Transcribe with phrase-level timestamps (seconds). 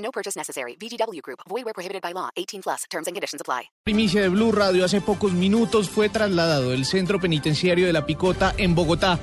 [0.00, 0.76] No purchase necessary.
[0.76, 1.40] VGW Group.
[1.48, 2.30] Void where prohibited by law.
[2.36, 2.84] 18 plus.
[2.90, 3.70] Terms and conditions apply.
[3.84, 8.54] Primicia de Blue Radio hace pocos minutos fue trasladado del centro penitenciario de La Picota
[8.58, 9.18] en Bogotá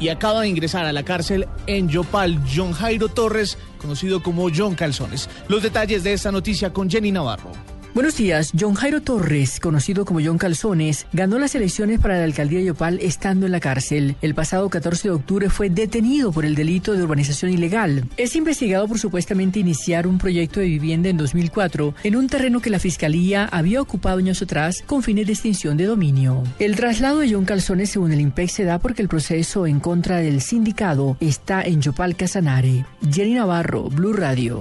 [0.00, 4.74] y acaba de ingresar a la cárcel en Yopal John Jairo Torres, conocido como John
[4.74, 5.28] Calzones.
[5.48, 7.52] Los detalles de esta noticia con Jenny Navarro.
[7.92, 8.52] Buenos días.
[8.58, 13.00] John Jairo Torres, conocido como John Calzones, ganó las elecciones para la alcaldía de Yopal
[13.02, 14.14] estando en la cárcel.
[14.22, 18.08] El pasado 14 de octubre fue detenido por el delito de urbanización ilegal.
[18.16, 22.70] Es investigado por supuestamente iniciar un proyecto de vivienda en 2004 en un terreno que
[22.70, 26.44] la fiscalía había ocupado años atrás con fines de extinción de dominio.
[26.60, 30.18] El traslado de John Calzones, según el IMPEC, se da porque el proceso en contra
[30.18, 32.86] del sindicado está en Yopal Casanare.
[33.10, 34.60] Jenny Navarro, Blue Radio.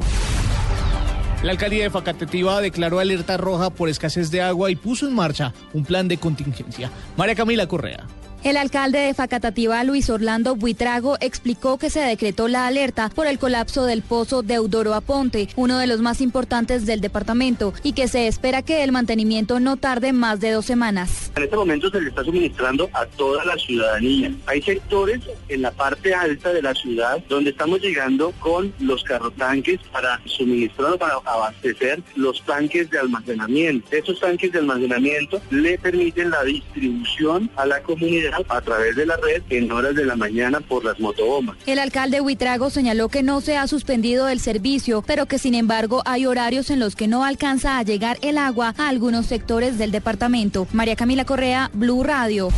[1.41, 5.53] La alcaldía de Facatativá declaró alerta roja por escasez de agua y puso en marcha
[5.71, 6.91] un plan de contingencia.
[7.15, 8.05] María Camila Correa.
[8.41, 13.37] El alcalde de Facatativá, Luis Orlando Buitrago, explicó que se decretó la alerta por el
[13.37, 18.27] colapso del pozo Deudoro Aponte, uno de los más importantes del departamento, y que se
[18.27, 21.33] espera que el mantenimiento no tarde más de dos semanas.
[21.35, 24.31] En este momento se le está suministrando a toda la ciudadanía.
[24.45, 29.81] Hay sectores en la parte alta de la ciudad donde estamos llegando con los carrotanques
[29.91, 33.85] para suministrar, para abastecer los tanques de almacenamiento.
[33.91, 39.17] Estos tanques de almacenamiento le permiten la distribución a la comunidad a través de la
[39.17, 41.57] red en horas de la mañana por las motobombas.
[41.65, 46.01] El alcalde Huitrago señaló que no se ha suspendido el servicio, pero que sin embargo
[46.05, 49.91] hay horarios en los que no alcanza a llegar el agua a algunos sectores del
[49.91, 50.67] departamento.
[50.73, 52.49] María Camila Correa, Blue Radio.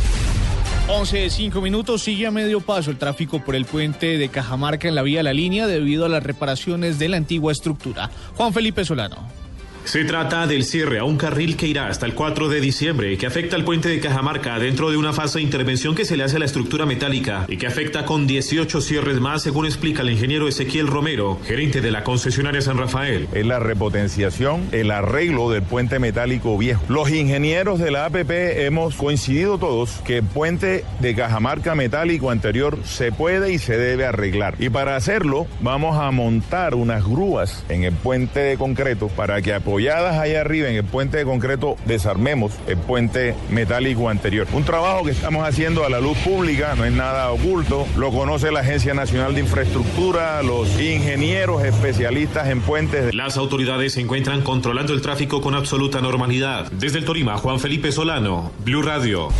[0.88, 4.88] 11 de 5 minutos sigue a medio paso el tráfico por el puente de Cajamarca
[4.88, 8.10] en la vía La Línea debido a las reparaciones de la antigua estructura.
[8.36, 9.41] Juan Felipe Solano.
[9.84, 13.26] Se trata del cierre a un carril que irá hasta el 4 de diciembre, que
[13.26, 16.36] afecta al puente de Cajamarca dentro de una fase de intervención que se le hace
[16.36, 20.46] a la estructura metálica y que afecta con 18 cierres más, según explica el ingeniero
[20.46, 23.28] Ezequiel Romero, gerente de la concesionaria San Rafael.
[23.34, 26.82] Es la repotenciación, el arreglo del puente metálico viejo.
[26.88, 32.78] Los ingenieros de la APP hemos coincidido todos que el puente de Cajamarca metálico anterior
[32.84, 34.54] se puede y se debe arreglar.
[34.60, 39.52] Y para hacerlo, vamos a montar unas grúas en el puente de concreto para que
[39.72, 44.46] apoyadas allá arriba en el puente de concreto desarmemos el puente metálico anterior.
[44.52, 48.52] Un trabajo que estamos haciendo a la luz pública, no es nada oculto, lo conoce
[48.52, 53.14] la Agencia Nacional de Infraestructura, los ingenieros especialistas en puentes.
[53.14, 56.70] Las autoridades se encuentran controlando el tráfico con absoluta normalidad.
[56.72, 59.30] Desde el Torima, Juan Felipe Solano, Blue Radio.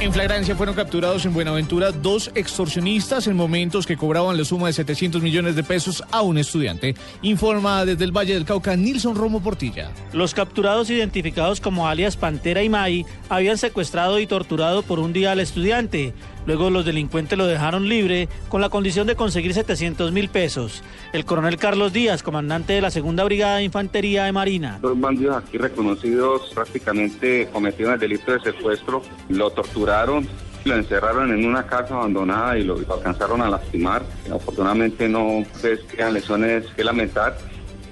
[0.00, 4.72] En flagrancia fueron capturados en Buenaventura dos extorsionistas en momentos que cobraban la suma de
[4.72, 6.94] 700 millones de pesos a un estudiante.
[7.20, 9.90] Informa desde el Valle del Cauca Nilson Romo Portilla.
[10.14, 15.32] Los capturados identificados como alias Pantera y Mai habían secuestrado y torturado por un día
[15.32, 16.14] al estudiante.
[16.46, 20.82] Luego los delincuentes lo dejaron libre con la condición de conseguir 700 mil pesos.
[21.12, 24.78] El coronel Carlos Díaz, comandante de la Segunda Brigada de Infantería de Marina.
[24.80, 30.26] Dos bandidos aquí reconocidos prácticamente cometieron el delito de secuestro, lo torturaron,
[30.64, 34.02] lo encerraron en una casa abandonada y lo, lo alcanzaron a lastimar.
[34.32, 37.36] Afortunadamente no pues, quedan lesiones que lamentar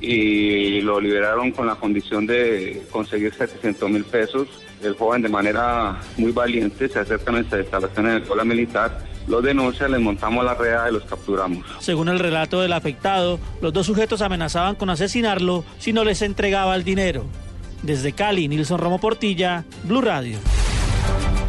[0.00, 4.48] y lo liberaron con la condición de conseguir 700 mil pesos.
[4.82, 9.04] El joven de manera muy valiente se acerca a nuestra instalación en el escuela militar,
[9.26, 11.64] los denuncia, les montamos la red y los capturamos.
[11.80, 16.76] Según el relato del afectado, los dos sujetos amenazaban con asesinarlo si no les entregaba
[16.76, 17.26] el dinero.
[17.82, 20.38] Desde Cali, Nilson Romo Portilla, Blue Radio.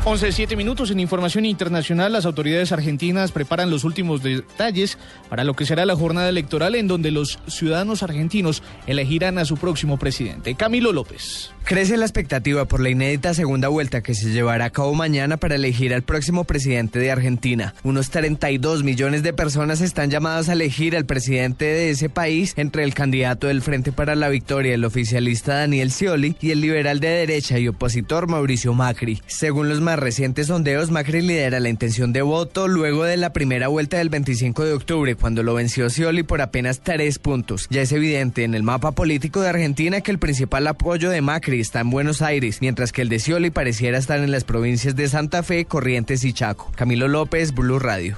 [0.05, 2.13] 11, 7 minutos en información internacional.
[2.13, 4.97] Las autoridades argentinas preparan los últimos detalles
[5.29, 9.57] para lo que será la jornada electoral en donde los ciudadanos argentinos elegirán a su
[9.57, 11.51] próximo presidente, Camilo López.
[11.65, 15.53] Crece la expectativa por la inédita segunda vuelta que se llevará a cabo mañana para
[15.53, 17.75] elegir al próximo presidente de Argentina.
[17.83, 22.83] Unos 32 millones de personas están llamadas a elegir al presidente de ese país entre
[22.85, 27.09] el candidato del Frente para la Victoria, el oficialista Daniel Scioli, y el liberal de
[27.09, 29.21] derecha y opositor Mauricio Macri.
[29.27, 33.69] Según los más recientes sondeos, Macri lidera la intención de voto luego de la primera
[33.69, 37.65] vuelta del 25 de octubre, cuando lo venció Scioli por apenas tres puntos.
[37.71, 41.59] Ya es evidente en el mapa político de Argentina que el principal apoyo de Macri
[41.59, 45.09] está en Buenos Aires, mientras que el de Scioli pareciera estar en las provincias de
[45.09, 46.71] Santa Fe, Corrientes y Chaco.
[46.75, 48.15] Camilo López, Blue Radio.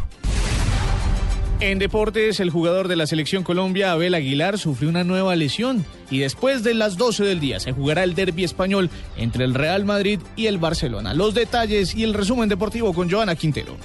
[1.61, 6.17] En deportes, el jugador de la selección Colombia, Abel Aguilar, sufrió una nueva lesión y
[6.17, 10.19] después de las 12 del día se jugará el derby español entre el Real Madrid
[10.35, 11.13] y el Barcelona.
[11.13, 13.77] Los detalles y el resumen deportivo con Joana Quintero.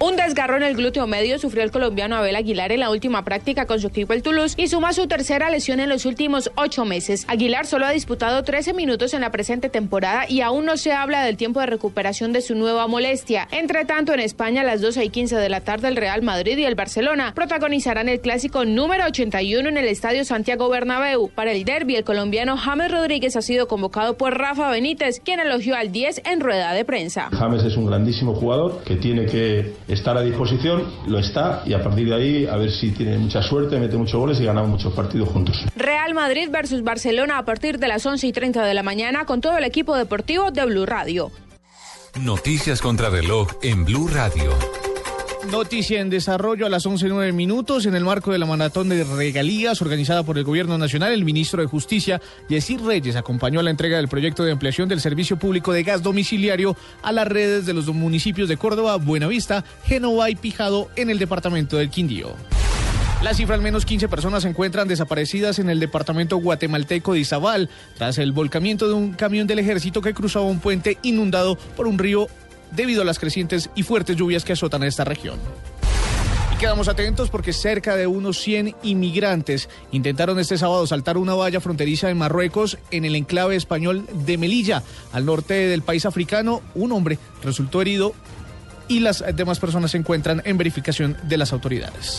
[0.00, 3.66] Un desgarro en el glúteo medio sufrió el colombiano Abel Aguilar en la última práctica
[3.66, 7.24] con su equipo el Toulouse y suma su tercera lesión en los últimos ocho meses.
[7.26, 11.24] Aguilar solo ha disputado 13 minutos en la presente temporada y aún no se habla
[11.24, 13.48] del tiempo de recuperación de su nueva molestia.
[13.50, 16.56] Entre tanto, en España a las 12 y 15 de la tarde el Real Madrid
[16.58, 21.28] y el Barcelona protagonizarán el clásico número 81 en el Estadio Santiago Bernabéu.
[21.34, 25.74] Para el derby, el colombiano James Rodríguez ha sido convocado por Rafa Benítez, quien elogió
[25.74, 27.30] al 10 en rueda de prensa.
[27.32, 31.82] James es un grandísimo jugador que tiene que estar a disposición, lo está y a
[31.82, 34.92] partir de ahí a ver si tiene mucha suerte, mete muchos goles y ganamos muchos
[34.92, 35.64] partidos juntos.
[35.74, 39.40] Real Madrid versus Barcelona a partir de las 11 y 30 de la mañana con
[39.40, 41.30] todo el equipo deportivo de Blue Radio.
[42.20, 44.77] Noticias contra reloj en Blue Radio.
[45.50, 47.86] Noticia en desarrollo a las 11.09 minutos.
[47.86, 51.62] En el marco de la maratón de regalías organizada por el Gobierno Nacional, el ministro
[51.62, 55.84] de Justicia, Yesir Reyes, acompañó la entrega del proyecto de ampliación del servicio público de
[55.84, 61.08] gas domiciliario a las redes de los municipios de Córdoba, Buenavista, Génova y Pijado en
[61.08, 62.34] el departamento del Quindío.
[63.22, 67.70] La cifra, al menos 15 personas se encuentran desaparecidas en el departamento guatemalteco de Izabal
[67.96, 71.98] tras el volcamiento de un camión del ejército que cruzaba un puente inundado por un
[71.98, 72.28] río
[72.72, 75.38] debido a las crecientes y fuertes lluvias que azotan a esta región.
[76.58, 82.10] Quedamos atentos porque cerca de unos 100 inmigrantes intentaron este sábado saltar una valla fronteriza
[82.10, 84.82] en Marruecos en el enclave español de Melilla,
[85.12, 86.60] al norte del país africano.
[86.74, 88.12] Un hombre resultó herido
[88.88, 92.16] y las demás personas se encuentran en verificación de las autoridades.